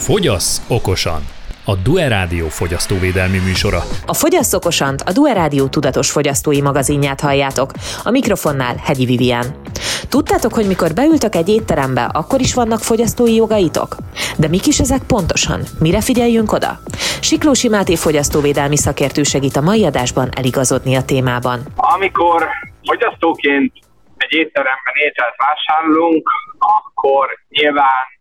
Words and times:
Fogyasz 0.00 0.62
okosan! 0.68 1.20
A 1.64 1.74
Due 1.74 2.08
Rádió 2.08 2.48
fogyasztóvédelmi 2.48 3.38
műsora. 3.38 3.82
A 4.06 4.14
Fogyasz 4.14 4.52
okosant 4.52 5.00
a 5.00 5.12
Due 5.12 5.32
Rádió 5.32 5.66
tudatos 5.66 6.10
fogyasztói 6.10 6.60
magazinját 6.60 7.20
halljátok. 7.20 7.72
A 8.04 8.10
mikrofonnál 8.10 8.76
Hegyi 8.84 9.04
Vivian. 9.04 9.44
Tudtátok, 10.08 10.54
hogy 10.54 10.66
mikor 10.66 10.92
beültök 10.94 11.34
egy 11.34 11.48
étterembe, 11.48 12.04
akkor 12.04 12.40
is 12.40 12.54
vannak 12.54 12.80
fogyasztói 12.80 13.34
jogaitok? 13.34 13.96
De 14.38 14.48
mik 14.48 14.66
is 14.66 14.80
ezek 14.80 15.02
pontosan? 15.02 15.60
Mire 15.80 16.00
figyeljünk 16.00 16.52
oda? 16.52 16.80
Siklósi 17.20 17.68
Máté 17.68 17.96
fogyasztóvédelmi 17.96 18.76
szakértő 18.76 19.22
segít 19.22 19.56
a 19.56 19.60
mai 19.60 19.84
adásban 19.84 20.28
eligazodni 20.36 20.94
a 20.94 21.02
témában. 21.02 21.60
Amikor 21.76 22.48
fogyasztóként 22.84 23.72
egy 24.16 24.32
étteremben 24.32 24.94
ételt 25.06 25.34
vásárolunk, 25.36 26.30
akkor 26.58 27.26
nyilván 27.48 28.18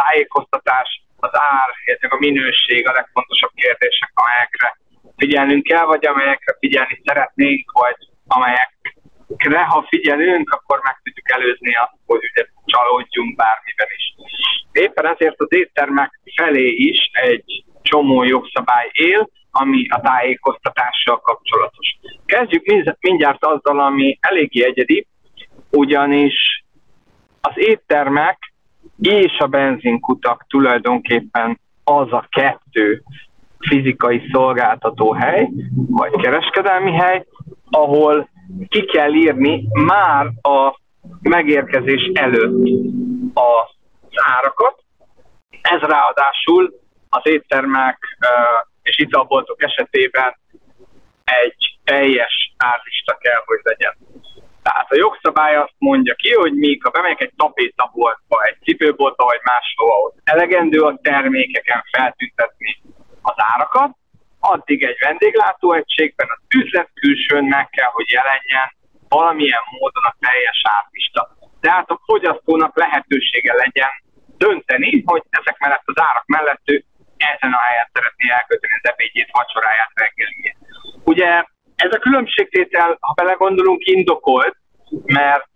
tájékoztatás, 0.00 1.02
az 1.16 1.30
ár, 1.32 1.68
illetve 1.84 2.08
a 2.08 2.18
minőség 2.18 2.88
a 2.88 2.92
legfontosabb 2.92 3.54
kérdések, 3.54 4.10
amelyekre 4.14 4.78
figyelnünk 5.16 5.62
kell, 5.62 5.84
vagy 5.84 6.06
amelyekre 6.06 6.56
figyelni 6.58 7.00
szeretnénk, 7.04 7.70
vagy 7.72 7.96
amelyekre, 8.26 9.62
ha 9.64 9.86
figyelünk, 9.88 10.50
akkor 10.50 10.80
meg 10.82 10.96
tudjuk 11.02 11.30
előzni 11.30 11.74
azt, 11.74 11.96
hogy 12.06 12.22
ugye 12.30 12.44
csalódjunk 12.64 13.36
bármiben 13.36 13.90
is. 13.96 14.04
Éppen 14.72 15.06
ezért 15.06 15.40
az 15.40 15.52
éttermek 15.52 16.20
felé 16.36 16.68
is 16.68 17.10
egy 17.12 17.64
csomó 17.82 18.22
jogszabály 18.22 18.90
él, 18.92 19.30
ami 19.50 19.86
a 19.88 20.00
tájékoztatással 20.00 21.20
kapcsolatos. 21.20 21.96
Kezdjük 22.26 22.64
mindjárt 23.00 23.44
azzal, 23.44 23.80
ami 23.80 24.18
eléggé 24.20 24.64
egyedi, 24.64 25.06
ugyanis 25.70 26.64
az 27.40 27.52
éttermek 27.54 28.38
és 29.00 29.38
a 29.38 29.46
benzinkutak 29.46 30.44
tulajdonképpen 30.48 31.60
az 31.84 32.12
a 32.12 32.26
kettő 32.28 33.02
fizikai 33.58 34.28
szolgáltató 34.32 35.12
hely, 35.12 35.48
vagy 35.88 36.10
kereskedelmi 36.20 36.92
hely, 36.92 37.24
ahol 37.70 38.28
ki 38.68 38.84
kell 38.84 39.12
írni 39.12 39.64
már 39.86 40.26
a 40.42 40.80
megérkezés 41.22 42.10
előtt 42.14 42.66
az 43.34 43.68
árakat. 44.36 44.82
Ez 45.60 45.80
ráadásul 45.80 46.74
az 47.08 47.20
éttermek 47.24 48.18
és 48.82 48.98
italboltok 48.98 49.62
esetében 49.62 50.38
egy 51.24 51.78
teljes 51.84 52.52
árlista 52.56 53.16
kell, 53.20 53.42
hogy 53.44 53.60
legyen. 53.62 53.96
A 54.90 54.94
jogszabály 54.94 55.56
azt 55.56 55.74
mondja 55.78 56.14
ki, 56.14 56.34
hogy 56.34 56.52
ha 56.82 56.90
bemegyek 56.90 57.20
egy 57.20 57.32
tapétaboltba, 57.36 58.42
egy 58.42 58.58
cipőboltba 58.62 59.24
vagy 59.24 59.40
máshova, 59.42 59.94
ott 59.94 60.18
elegendő 60.24 60.80
a 60.80 60.98
termékeken 61.02 61.82
feltüntetni 61.90 62.82
az 63.22 63.34
árakat, 63.36 63.90
addig 64.40 64.82
egy 64.82 64.96
vendéglátóegységben 65.00 66.28
az 66.30 66.40
üzlet 66.60 66.90
külsőn 66.94 67.44
meg 67.44 67.68
kell, 67.70 67.90
hogy 67.92 68.08
jelenjen 68.10 68.68
valamilyen 69.08 69.64
módon 69.70 70.04
a 70.04 70.16
teljes 70.18 70.60
árlista. 70.76 71.36
Tehát 71.60 71.90
a 71.90 72.00
fogyasztónak 72.04 72.76
lehetősége 72.76 73.54
legyen 73.54 73.92
dönteni, 74.36 75.02
hogy 75.06 75.22
ezek 75.30 75.58
mellett 75.58 75.82
az 75.84 76.00
árak 76.08 76.26
mellett 76.26 76.62
ő 76.64 76.84
ezen 77.16 77.52
a 77.52 77.62
helyen 77.68 77.88
szeretné 77.92 78.26
elkötni 78.30 78.68
az 78.82 78.90
ebédjét, 78.90 79.28
vacsoráját, 79.32 79.92
reggeliét. 79.94 80.56
Ugye 81.04 81.30
ez 81.76 81.92
a 81.92 81.98
különbségtétel, 81.98 82.96
ha 83.00 83.12
belegondolunk, 83.14 83.84
indokolt, 83.84 84.56
mert 85.04 85.50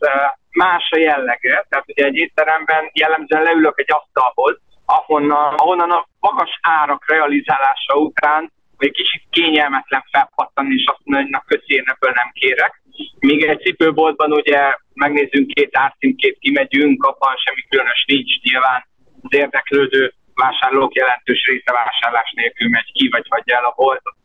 más 0.51 0.91
a 0.91 0.99
jellege. 0.99 1.67
Tehát 1.69 1.89
ugye 1.89 2.05
egy 2.05 2.17
étteremben 2.17 2.91
jellemzően 2.93 3.43
leülök 3.43 3.81
egy 3.81 3.93
asztalhoz, 3.93 4.61
ahonnan, 4.85 5.55
ahonnan 5.55 5.91
a 5.91 6.07
magas 6.21 6.59
árak 6.63 7.11
realizálása 7.11 7.95
után 7.95 8.53
egy 8.79 8.93
kicsit 8.93 9.23
kényelmetlen 9.31 10.05
felpattanni, 10.11 10.75
és 10.75 10.85
azt 10.87 11.01
mondani, 11.05 11.31
hogy 11.31 11.41
na 11.41 11.45
köszi, 11.47 11.75
én 11.75 11.85
ebből 11.87 12.13
nem 12.15 12.31
kérek. 12.33 12.83
Míg 13.19 13.45
egy 13.45 13.61
cipőboltban 13.61 14.33
ugye 14.33 14.73
megnézzünk 14.95 15.47
két 15.47 15.77
árcímkét, 15.77 16.39
kimegyünk, 16.39 17.05
abban 17.05 17.37
semmi 17.37 17.63
különös 17.69 18.05
nincs 18.07 18.41
nyilván. 18.43 18.87
Az 19.23 19.35
érdeklődő 19.35 20.13
vásárlók 20.35 20.95
jelentős 20.95 21.47
része 21.47 21.73
vásárlás 21.73 22.33
nélkül 22.37 22.69
megy 22.69 22.93
ki, 22.93 23.09
vagy 23.09 23.27
hagyja 23.29 23.57
el 23.57 23.65
a 23.65 23.75
boltot. 23.77 24.17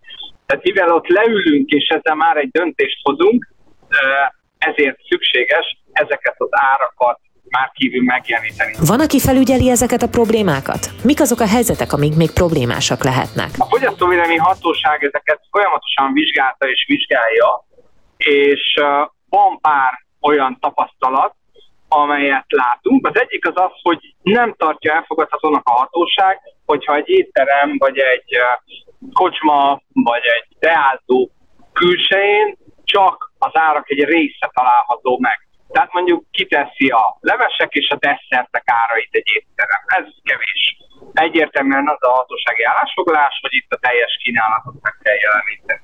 Tehát 0.45 0.63
mivel 0.63 0.93
ott 0.93 1.07
leülünk, 1.07 1.69
és 1.69 1.87
ezzel 1.87 2.15
már 2.15 2.37
egy 2.37 2.49
döntést 2.49 2.99
hozunk, 3.03 3.47
ezért 4.57 4.97
szükséges 5.09 5.77
ezeket 5.91 6.35
az 6.37 6.49
árakat 6.51 7.19
már 7.49 7.71
kívül 7.73 8.03
megjeleníteni. 8.03 8.73
Van, 8.87 8.99
aki 8.99 9.19
felügyeli 9.19 9.69
ezeket 9.69 10.01
a 10.01 10.07
problémákat? 10.07 10.89
Mik 11.03 11.19
azok 11.21 11.39
a 11.39 11.47
helyzetek, 11.47 11.93
amik 11.93 12.15
még 12.15 12.31
problémásak 12.31 13.03
lehetnek? 13.03 13.49
A 13.57 13.65
fogyasztóvédelmi 13.65 14.35
hatóság 14.35 15.03
ezeket 15.03 15.39
folyamatosan 15.51 16.13
vizsgálta 16.13 16.69
és 16.69 16.85
vizsgálja, 16.87 17.65
és 18.17 18.63
van 19.29 19.59
pár 19.61 19.91
olyan 20.21 20.57
tapasztalat, 20.59 21.35
amelyet 21.87 22.45
látunk. 22.47 23.07
Az 23.07 23.19
egyik 23.19 23.47
az 23.47 23.53
az, 23.55 23.71
hogy 23.81 24.15
nem 24.21 24.53
tartja 24.57 24.93
elfogadhatónak 24.93 25.67
a 25.67 25.71
hatóság, 25.71 26.39
hogyha 26.65 26.95
egy 26.95 27.09
étterem, 27.09 27.75
vagy 27.77 27.97
egy 27.97 28.37
kocsma, 29.13 29.81
vagy 29.93 30.21
egy 30.23 30.57
teázó 30.59 31.29
külsején 31.73 32.57
csak 32.83 33.26
az 33.39 33.51
árak 33.53 33.89
egy 33.89 34.03
része 34.03 34.51
található 34.53 35.17
meg. 35.19 35.47
Tehát 35.71 35.93
mondjuk 35.93 36.25
kiteszi 36.31 36.87
a 36.87 37.17
levesek 37.19 37.73
és 37.73 37.89
a 37.89 37.95
desszertek 37.95 38.63
árait 38.65 39.09
egy 39.11 39.31
étterem. 39.35 39.81
Ez 39.85 40.05
kevés. 40.23 40.77
Egyértelműen 41.13 41.87
az 41.87 42.03
a 42.03 42.11
hatósági 42.11 42.63
állásfoglalás, 42.63 43.39
hogy 43.41 43.53
itt 43.53 43.71
a 43.71 43.77
teljes 43.77 44.17
kínálatot 44.23 44.75
meg 44.81 44.93
kell 45.03 45.15
jeleníteni. 45.25 45.81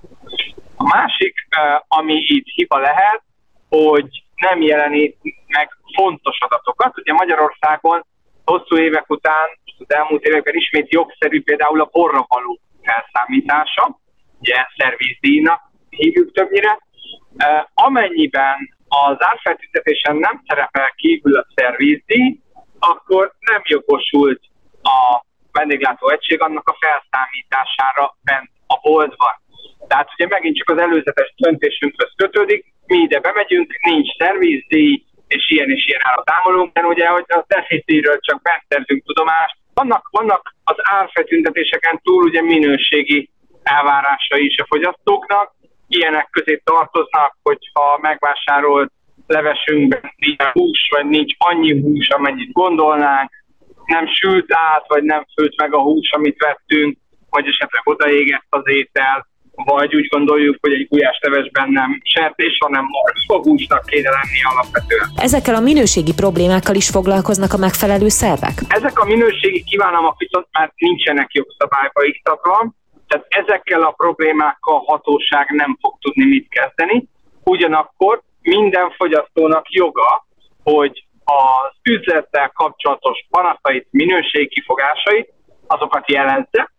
A 0.75 0.83
másik, 0.83 1.47
ami 1.87 2.15
itt 2.27 2.47
hiba 2.47 2.77
lehet, 2.77 3.21
hogy 3.69 4.23
nem 4.35 4.61
jelenít 4.61 5.17
meg 5.47 5.69
fontos 5.95 6.37
adatokat. 6.39 6.97
Ugye 6.97 7.13
Magyarországon 7.13 8.05
hosszú 8.45 8.77
évek 8.77 9.09
után, 9.09 9.47
az 9.77 9.95
elmúlt 9.95 10.23
években 10.23 10.55
ismét 10.55 10.91
jogszerű 10.91 11.43
például 11.43 11.81
a 11.81 11.89
borra 11.91 12.25
való 12.27 12.59
felszámítása, 12.83 13.99
ugye 14.39 14.65
szervizdíjnak 14.77 15.61
hívjuk 15.89 16.31
többnyire, 16.31 16.79
amennyiben 17.73 18.75
az 18.87 19.15
árfeltüntetésen 19.19 20.15
nem 20.15 20.41
szerepel 20.47 20.91
kívül 20.95 21.37
a 21.37 21.47
szervizdíj, 21.55 22.39
akkor 22.79 23.33
nem 23.39 23.61
jogosult 23.63 24.41
a 24.81 25.23
vendéglátó 25.51 26.09
egység 26.09 26.41
annak 26.41 26.67
a 26.69 26.77
felszámítására 26.79 28.17
bent 28.23 28.49
a 28.67 28.79
boltban. 28.81 29.41
Tehát 29.87 30.09
ugye 30.13 30.27
megint 30.27 30.57
csak 30.57 30.69
az 30.69 30.77
előzetes 30.77 31.33
döntésünkhöz 31.37 32.11
kötődik, 32.15 32.73
mi 32.85 32.97
ide 32.97 33.19
bemegyünk, 33.19 33.73
nincs 33.81 34.17
szervizdíj, 34.17 35.03
és 35.27 35.49
ilyen 35.49 35.69
és 35.69 35.87
ilyen 35.87 36.01
árat 36.03 36.25
támolunk, 36.25 36.73
de 36.73 36.81
ugye, 36.81 37.07
hogy 37.07 37.25
a 37.27 37.45
szervizdíjről 37.47 38.19
csak 38.19 38.41
beszerzünk 38.41 39.03
tudomást, 39.05 39.55
vannak, 39.73 40.07
vannak 40.11 40.55
az 40.63 40.75
árfeltüntetéseken 40.77 41.99
túl 42.03 42.23
ugye 42.23 42.41
minőségi 42.41 43.29
elvárása 43.63 44.37
is 44.37 44.57
a 44.57 44.65
fogyasztóknak. 44.65 45.53
Ilyenek 45.87 46.27
közé 46.31 46.61
tartoznak, 46.63 47.37
hogyha 47.43 47.99
megvásárolt 48.01 48.91
levesünkben 49.27 50.13
nincs 50.15 50.43
hús, 50.43 50.79
vagy 50.95 51.05
nincs 51.05 51.33
annyi 51.37 51.81
hús, 51.81 52.09
amennyit 52.09 52.51
gondolnánk, 52.51 53.29
nem 53.85 54.07
sült 54.07 54.45
át, 54.49 54.85
vagy 54.87 55.03
nem 55.03 55.25
főtt 55.35 55.61
meg 55.61 55.73
a 55.73 55.81
hús, 55.81 56.11
amit 56.11 56.37
vettünk, 56.37 56.97
vagy 57.29 57.47
esetleg 57.47 57.81
odaégett 57.83 58.45
az 58.49 58.63
étel, 58.65 59.27
vagy 59.55 59.95
úgy 59.95 60.07
gondoljuk, 60.07 60.57
hogy 60.61 60.73
egy 60.73 60.87
gulyáslevesben 60.87 61.69
nem 61.69 62.01
sertés, 62.03 62.57
hanem 62.59 62.85
húsnak 63.27 63.85
kéne 63.85 64.09
lenni 64.09 64.39
alapvetően. 64.53 65.09
Ezekkel 65.15 65.55
a 65.55 65.59
minőségi 65.59 66.13
problémákkal 66.13 66.75
is 66.75 66.89
foglalkoznak 66.89 67.53
a 67.53 67.57
megfelelő 67.57 68.07
szervek? 68.07 68.57
Ezek 68.67 68.99
a 68.99 69.05
minőségi 69.05 69.63
kívánalmak 69.63 70.17
viszont 70.17 70.47
már 70.51 70.71
nincsenek 70.75 71.33
jogszabályba 71.33 72.03
iktatva, 72.03 72.73
tehát 73.13 73.27
ezekkel 73.29 73.81
a 73.81 73.91
problémákkal 73.91 74.75
a 74.75 74.91
hatóság 74.91 75.49
nem 75.49 75.77
fog 75.81 75.97
tudni 75.99 76.25
mit 76.25 76.47
kezdeni. 76.49 77.07
Ugyanakkor 77.43 78.21
minden 78.41 78.91
fogyasztónak 78.91 79.65
joga, 79.69 80.25
hogy 80.63 81.05
az 81.23 81.71
üzlettel 81.83 82.49
kapcsolatos 82.49 83.25
panaszait, 83.29 83.87
minőségkifogásait, 83.91 85.33
azokat 85.67 86.11
jelezze, 86.11 86.71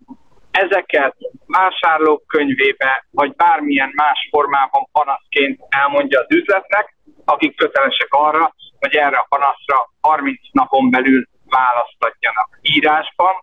ezeket 0.50 1.16
vásárlók 1.46 2.26
könyvébe, 2.26 3.06
vagy 3.10 3.34
bármilyen 3.34 3.90
más 3.94 4.28
formában 4.30 4.88
panaszként 4.92 5.60
elmondja 5.68 6.20
az 6.20 6.26
üzletnek, 6.28 6.96
akik 7.24 7.56
kötelesek 7.56 8.08
arra, 8.10 8.54
hogy 8.78 8.94
erre 8.94 9.16
a 9.16 9.26
panaszra 9.28 9.90
30 10.00 10.40
napon 10.52 10.90
belül 10.90 11.24
választatjanak 11.48 12.58
írásban, 12.60 13.34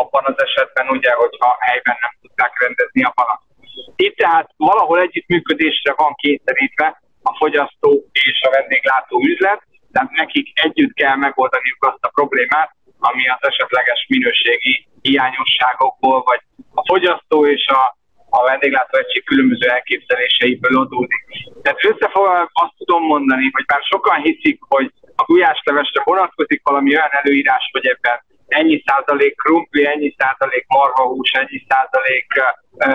abban 0.00 0.24
az 0.30 0.38
esetben 0.46 0.86
ugye, 0.96 1.10
hogyha 1.22 1.56
helyben 1.60 1.96
nem 2.00 2.12
tudták 2.22 2.52
rendezni 2.62 3.02
a 3.02 3.12
panaszt. 3.18 3.48
Itt 3.96 4.16
tehát 4.16 4.48
valahol 4.56 4.98
együttműködésre 5.00 5.92
van 5.96 6.14
kényszerítve 6.14 7.02
a 7.22 7.36
fogyasztó 7.36 7.90
és 8.12 8.38
a 8.48 8.50
vendéglátó 8.50 9.16
üzlet, 9.32 9.60
tehát 9.92 10.10
nekik 10.10 10.46
együtt 10.66 10.94
kell 10.94 11.16
megoldaniuk 11.16 11.84
azt 11.90 12.04
a 12.04 12.14
problémát, 12.18 12.70
ami 12.98 13.28
az 13.28 13.42
esetleges 13.50 14.06
minőségi 14.08 14.88
hiányosságokból, 15.02 16.22
vagy 16.22 16.40
a 16.74 16.82
fogyasztó 16.86 17.46
és 17.46 17.66
a, 17.66 17.82
a 18.30 18.42
vendéglátóegység 18.42 19.24
különböző 19.24 19.66
elképzeléseiből 19.68 20.78
adódik. 20.78 21.24
Tehát 21.62 21.84
összefoglalva 21.84 22.50
azt 22.52 22.76
tudom 22.76 23.02
mondani, 23.02 23.50
hogy 23.52 23.64
bár 23.64 23.82
sokan 23.82 24.20
hiszik, 24.20 24.58
hogy 24.68 24.92
a 25.16 25.24
gulyáslevesre 25.24 26.02
vonatkozik 26.04 26.60
valami 26.64 26.96
olyan 26.96 27.12
előírás, 27.20 27.68
hogy 27.72 27.86
ebben 27.86 28.24
ennyi 28.48 28.82
százalék 28.86 29.36
krumpli, 29.36 29.86
ennyi 29.86 30.14
százalék 30.18 30.64
marhahús, 30.68 31.30
ennyi 31.32 31.64
százalék 31.68 32.26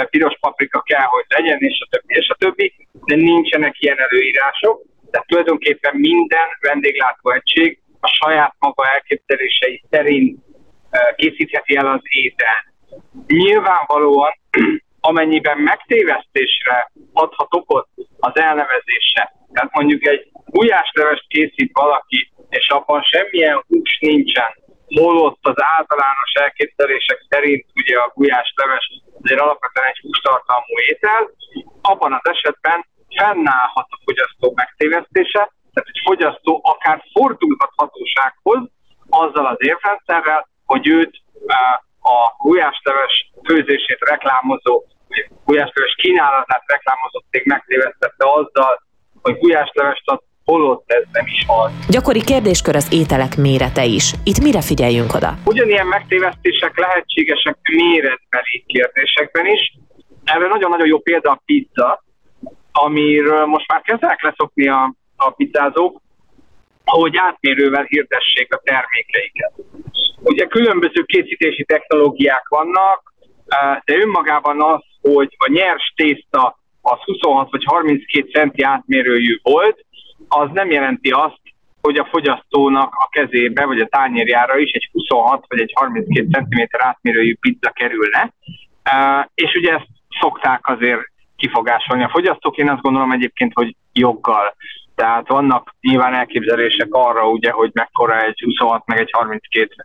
piros 0.09 0.37
paprika 0.39 0.81
kell, 0.81 1.05
hogy 1.05 1.25
legyen, 1.27 1.57
és 1.59 1.79
a 1.79 1.87
többi, 1.89 2.13
és 2.15 2.29
a 2.29 2.35
többi, 2.35 2.73
de 3.05 3.15
nincsenek 3.15 3.81
ilyen 3.81 3.99
előírások. 3.99 4.81
Tehát 5.11 5.27
tulajdonképpen 5.27 5.95
minden 5.95 6.47
vendéglátóegység 6.59 7.79
a 7.99 8.07
saját 8.07 8.55
maga 8.59 8.83
elképzelései 8.93 9.83
szerint 9.89 10.39
készítheti 11.15 11.75
el 11.75 11.87
az 11.87 12.01
ételt. 12.03 12.65
Nyilvánvalóan, 13.27 14.31
amennyiben 15.09 15.57
megtévesztésre 15.57 16.91
adhat 17.13 17.53
okot 17.53 17.87
az 18.19 18.37
elnevezése, 18.37 19.33
tehát 19.53 19.73
mondjuk 19.73 20.07
egy 20.07 20.27
gulyáslevest 20.45 21.27
készít 21.27 21.71
valaki, 21.73 22.31
és 22.49 22.69
abban 22.69 23.01
semmilyen 23.01 23.63
hús 23.67 23.97
nincsen, 23.99 24.57
holott 24.95 25.39
az 25.41 25.59
általános 25.77 26.31
elképzelések 26.33 27.25
szerint 27.29 27.65
ugye 27.75 27.97
a 27.97 28.11
gulyásleves 28.15 28.85
azért 29.21 29.41
alapvetően 29.41 29.87
egy 29.87 29.99
hústartalmú 30.01 30.75
étel, 30.89 31.29
abban 31.81 32.13
az 32.13 32.29
esetben 32.33 32.85
fennállhat 33.17 33.87
a 33.89 33.99
fogyasztó 34.05 34.53
megtévesztése, 34.55 35.41
tehát 35.73 35.89
egy 35.93 36.01
fogyasztó 36.03 36.61
akár 36.63 37.03
fordulhat 37.13 37.71
hatósághoz 37.75 38.61
azzal 39.09 39.45
az 39.45 39.57
érrendszerrel, 39.57 40.47
hogy 40.65 40.87
őt 40.87 41.21
a 42.01 42.35
gulyásleves 42.37 43.31
főzését 43.43 43.99
reklámozó, 43.99 44.83
gulyásleves 45.45 45.95
kínálatát 45.95 46.63
reklámozó 46.65 47.19
cég 47.31 47.45
megtévesztette 47.45 48.25
azzal, 48.31 48.81
hogy 49.21 49.37
gulyáslevest 49.37 50.09
ad 50.09 50.21
holott 50.49 50.83
ez 50.91 51.03
nem 51.11 51.25
is 51.25 51.45
az. 51.47 51.71
Gyakori 51.89 52.23
kérdéskör 52.31 52.75
az 52.75 52.87
ételek 53.01 53.33
mérete 53.37 53.83
is. 53.97 54.05
Itt 54.23 54.39
mire 54.47 54.61
figyeljünk 54.61 55.11
oda? 55.17 55.31
Ugyanilyen 55.45 55.87
megtévesztések 55.87 56.73
lehetségesek 56.77 57.57
méretbeli 57.63 58.57
kérdésekben 58.73 59.45
is. 59.55 59.63
Erre 60.23 60.47
nagyon-nagyon 60.47 60.87
jó 60.87 60.99
példa 60.99 61.29
a 61.31 61.41
pizza, 61.45 62.03
amiről 62.71 63.45
most 63.45 63.67
már 63.71 63.81
kezdenek 63.81 64.21
leszokni 64.23 64.67
a, 64.67 64.93
a 65.15 65.29
pizzázók, 65.29 66.01
ahogy 66.83 67.15
átmérővel 67.17 67.83
hirdessék 67.83 68.53
a 68.53 68.61
termékeiket. 68.63 69.53
Ugye 70.23 70.45
különböző 70.45 71.01
készítési 71.03 71.63
technológiák 71.63 72.47
vannak, 72.47 73.13
de 73.85 73.93
önmagában 73.95 74.61
az, 74.61 74.83
hogy 75.01 75.35
a 75.37 75.51
nyers 75.51 75.93
tészta 75.95 76.59
az 76.81 76.99
26 77.05 77.51
vagy 77.51 77.63
32 77.65 78.29
centi 78.31 78.61
átmérőjű 78.61 79.39
volt, 79.41 79.85
az 80.29 80.49
nem 80.53 80.71
jelenti 80.71 81.09
azt, 81.09 81.41
hogy 81.81 81.97
a 81.97 82.07
fogyasztónak 82.11 82.93
a 82.95 83.07
kezébe 83.09 83.65
vagy 83.65 83.79
a 83.79 83.87
tányérjára 83.87 84.57
is 84.57 84.71
egy 84.71 84.89
26 84.91 85.45
vagy 85.47 85.61
egy 85.61 85.71
32 85.75 86.27
cm 86.31 86.61
átmérőjű 86.77 87.35
pizza 87.39 87.69
kerülne. 87.69 88.33
És 89.33 89.53
ugye 89.55 89.73
ezt 89.73 89.87
szokták 90.19 90.67
azért 90.67 91.01
kifogásolni 91.35 92.03
a 92.03 92.09
fogyasztók. 92.09 92.57
Én 92.57 92.69
azt 92.69 92.81
gondolom 92.81 93.11
egyébként, 93.11 93.51
hogy 93.53 93.75
joggal. 93.93 94.55
Tehát 94.95 95.27
vannak 95.27 95.75
nyilván 95.81 96.13
elképzelések 96.13 96.87
arra, 96.91 97.29
ugye, 97.29 97.51
hogy 97.51 97.71
mekkora 97.73 98.21
egy 98.21 98.39
26 98.39 98.85
meg 98.85 98.99
egy 98.99 99.09
32 99.11 99.75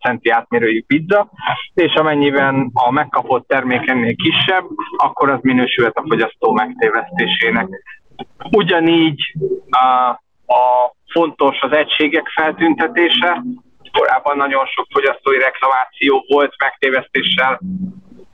centi 0.00 0.30
átmérőjű 0.30 0.82
pizza, 0.86 1.30
és 1.74 1.94
amennyiben 1.94 2.70
a 2.74 2.90
megkapott 2.90 3.48
termék 3.48 3.88
ennél 3.88 4.14
kisebb, 4.16 4.64
akkor 4.96 5.30
az 5.30 5.38
minősülhet 5.42 5.96
a 5.96 6.04
fogyasztó 6.08 6.52
megtévesztésének. 6.52 7.68
Ugyanígy 8.50 9.34
a, 9.70 10.08
a 10.54 10.94
fontos 11.12 11.60
az 11.60 11.72
egységek 11.72 12.28
feltüntetése. 12.28 13.42
Korábban 13.92 14.36
nagyon 14.36 14.66
sok 14.66 14.86
fogyasztói 14.90 15.38
reklamáció 15.38 16.24
volt 16.28 16.54
megtévesztéssel 16.58 17.60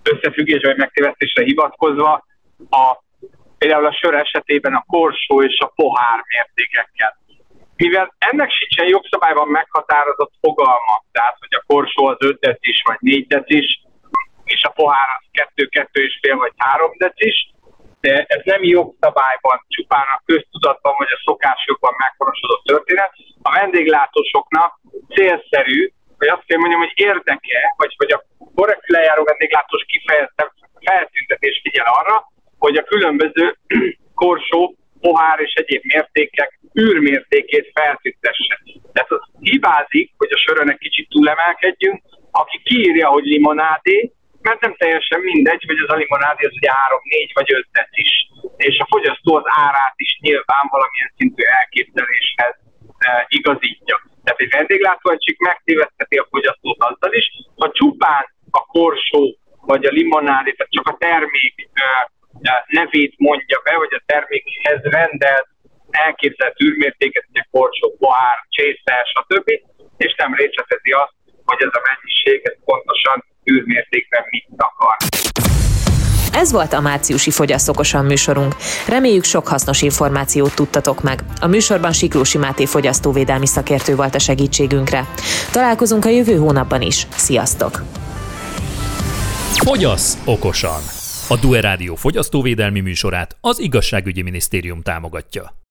összefüggésben, 0.03 0.71
vagy 0.71 0.81
megtévesztésre 0.81 1.43
hivatkozva. 1.43 2.25
A, 2.71 3.03
például 3.59 3.87
a 3.87 3.99
sör 4.01 4.15
esetében 4.15 4.75
a 4.75 4.85
korsó 4.87 5.43
és 5.43 5.59
a 5.59 5.73
pohár 5.75 6.25
mértékekkel. 6.29 7.19
Mivel 7.77 8.15
ennek 8.19 8.51
sincsen 8.51 8.87
jogszabályban 8.87 9.49
meghatározott 9.49 10.33
fogalma, 10.41 11.05
tehát 11.13 11.37
hogy 11.39 11.55
a 11.61 11.65
korsó 11.67 12.07
az 12.07 12.17
5 12.19 12.39
decis 12.41 12.83
vagy 12.85 12.97
4 13.01 13.27
decis, 13.27 13.83
és 14.45 14.63
a 14.63 14.71
pohár 14.71 15.09
az 15.19 15.27
2, 15.33 15.67
2 15.67 16.03
és 16.03 16.19
fél 16.23 16.37
vagy 16.37 16.53
3 16.57 16.91
decis, 16.99 17.51
de 18.01 18.25
ez 18.29 18.41
nem 18.45 18.63
jogszabályban, 18.63 19.57
csupán 19.69 20.07
a 20.17 20.23
köztudatban 20.25 20.95
vagy 20.99 21.13
a 21.17 21.23
szokásokban 21.25 21.95
meghonosodott 21.99 22.65
történet. 22.65 23.13
A 23.43 23.51
vendéglátósoknak 23.59 24.81
célszerű, 25.15 25.91
vagy 26.19 26.29
azt 26.29 26.47
kell 26.47 26.59
mondjam, 26.59 26.81
hogy 26.81 26.93
érdeke, 26.95 27.75
vagy, 27.77 27.95
vagy 27.97 28.13
a 28.13 28.25
korrekt 28.55 28.89
lejáró 28.89 29.23
vendéglátós 29.25 29.85
kifejezte 29.87 30.53
feltüntetés 30.85 31.61
figyel 31.63 31.87
arra, 31.99 32.17
hogy 32.59 32.77
a 32.77 32.89
különböző 32.93 33.57
korsó, 34.23 34.75
pohár 35.01 35.41
és 35.41 35.53
egyéb 35.53 35.83
mértékek 35.85 36.61
űrmértékét 36.81 37.71
feltüntesse. 37.75 38.61
Tehát 38.93 39.11
az 39.11 39.23
hibázik, 39.41 40.13
hogy 40.17 40.33
a 40.33 40.43
sörön 40.45 40.71
egy 40.71 40.79
kicsit 40.79 41.09
túlemelkedjünk, 41.09 42.03
aki 42.31 42.61
kiírja, 42.65 43.09
hogy 43.09 43.25
limonádé, 43.25 44.13
mert 44.43 44.61
nem 44.61 44.75
teljesen 44.77 45.21
mindegy, 45.21 45.65
hogy 45.67 45.79
az 45.85 45.93
a 45.95 46.01
limonádi 46.03 46.45
az 46.47 46.53
ugye 46.61 46.73
3, 46.73 47.01
4 47.05 47.31
vagy 47.35 47.53
5 47.53 47.67
is, 47.91 48.13
és 48.57 48.79
a 48.79 48.87
fogyasztó 48.91 49.37
az 49.37 49.47
árát 49.47 49.95
is 49.97 50.19
nyilván 50.21 50.65
valamilyen 50.71 51.13
szintű 51.17 51.43
elképzeléshez 51.43 52.55
e, 52.99 53.27
igazítja. 53.29 53.97
Tehát 54.25 54.41
egy 54.41 54.51
vendéglátóegység 54.51 55.37
megtéveszteti 55.39 56.17
a 56.17 56.27
fogyasztót 56.31 56.83
azzal 56.89 57.13
is, 57.13 57.27
ha 57.57 57.71
csupán 57.71 58.25
a 58.51 58.63
korsó 58.67 59.23
vagy 59.61 59.85
a 59.87 59.91
limonádi, 59.99 60.53
tehát 60.55 60.73
csak 60.73 60.89
a 60.89 60.97
termék 60.99 61.55
e, 61.73 62.11
e, 62.43 62.65
nevét 62.67 63.15
mondja 63.19 63.61
be, 63.65 63.77
vagy 63.77 63.95
a 63.95 64.03
termékhez 64.07 64.83
rendelt 64.83 65.49
elképzelt 65.91 66.63
űrmértéket, 66.63 67.27
ugye 67.31 67.45
korsó, 67.51 67.97
pohár, 67.99 68.37
csésze, 68.49 68.95
stb., 69.13 69.49
és 69.97 70.15
nem 70.17 70.35
részletezi 70.35 70.91
azt, 70.91 71.15
hogy 71.45 71.63
ez 71.67 71.75
a 71.79 71.83
mennyiség 71.89 72.41
ez 72.45 72.57
pontosan 72.65 73.25
űrmértékben 73.51 74.23
mit 74.31 74.47
akar. 74.57 74.97
Ez 76.33 76.53
volt 76.53 76.73
a 76.73 76.81
márciusi 76.81 77.31
Fogyasztókosan 77.31 78.05
műsorunk. 78.05 78.55
Reméljük 78.89 79.25
sok 79.25 79.49
hasznos 79.49 79.83
információt 79.83 80.55
tudtatok 80.55 81.03
meg. 81.03 81.21
A 81.41 81.47
műsorban 81.47 81.93
Siklósi 81.93 82.39
Máté 82.39 82.65
fogyasztóvédelmi 82.65 83.47
szakértő 83.47 83.95
volt 83.95 84.15
a 84.15 84.19
segítségünkre. 84.19 85.07
Találkozunk 85.53 86.05
a 86.05 86.09
jövő 86.09 86.37
hónapban 86.37 86.83
is. 86.83 87.07
Sziasztok! 87.11 87.83
Fogyasz 89.65 90.19
okosan! 90.25 90.81
A 91.29 91.37
Due 91.37 91.61
Rádió 91.61 91.95
fogyasztóvédelmi 91.95 92.81
műsorát 92.81 93.37
az 93.41 93.59
Igazságügyi 93.59 94.23
Minisztérium 94.23 94.83
támogatja. 94.83 95.55